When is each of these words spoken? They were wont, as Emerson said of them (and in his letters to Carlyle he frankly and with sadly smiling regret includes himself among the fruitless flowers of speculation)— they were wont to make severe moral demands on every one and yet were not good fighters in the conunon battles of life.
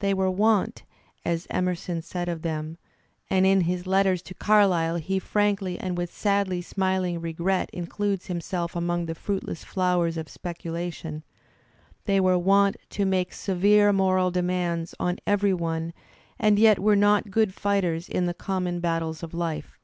They 0.00 0.14
were 0.14 0.28
wont, 0.32 0.82
as 1.24 1.46
Emerson 1.48 2.02
said 2.02 2.28
of 2.28 2.42
them 2.42 2.76
(and 3.28 3.46
in 3.46 3.60
his 3.60 3.86
letters 3.86 4.20
to 4.22 4.34
Carlyle 4.34 4.96
he 4.96 5.20
frankly 5.20 5.78
and 5.78 5.96
with 5.96 6.12
sadly 6.12 6.60
smiling 6.60 7.20
regret 7.20 7.70
includes 7.72 8.26
himself 8.26 8.74
among 8.74 9.06
the 9.06 9.14
fruitless 9.14 9.62
flowers 9.62 10.16
of 10.16 10.28
speculation)— 10.28 11.22
they 12.06 12.18
were 12.18 12.36
wont 12.36 12.78
to 12.88 13.04
make 13.06 13.32
severe 13.32 13.92
moral 13.92 14.32
demands 14.32 14.92
on 14.98 15.20
every 15.24 15.54
one 15.54 15.92
and 16.36 16.58
yet 16.58 16.80
were 16.80 16.96
not 16.96 17.30
good 17.30 17.54
fighters 17.54 18.08
in 18.08 18.26
the 18.26 18.34
conunon 18.34 18.80
battles 18.80 19.22
of 19.22 19.32
life. 19.32 19.78